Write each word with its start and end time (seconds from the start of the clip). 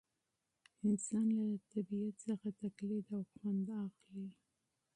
انسان 0.87 1.27
له 1.37 1.47
طبیعت 1.73 2.13
څخه 2.25 2.47
تقلید 2.61 3.05
او 3.17 3.21
خوند 3.33 3.67
اخلي. 3.85 4.27